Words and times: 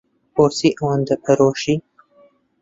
بۆچی 0.35 0.69
ئەوەندە 0.77 1.15
پەرۆشی؟ 1.23 1.75